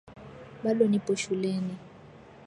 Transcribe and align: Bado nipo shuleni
Bado 0.63 0.83
nipo 0.87 1.15
shuleni 1.21 1.77